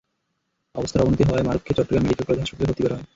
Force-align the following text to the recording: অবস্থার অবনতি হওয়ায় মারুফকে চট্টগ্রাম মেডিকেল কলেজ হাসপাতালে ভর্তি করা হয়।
অবস্থার 0.75 1.03
অবনতি 1.03 1.23
হওয়ায় 1.23 1.47
মারুফকে 1.47 1.71
চট্টগ্রাম 1.77 2.03
মেডিকেল 2.03 2.25
কলেজ 2.27 2.41
হাসপাতালে 2.41 2.67
ভর্তি 2.69 2.81
করা 2.83 2.95
হয়। 2.97 3.05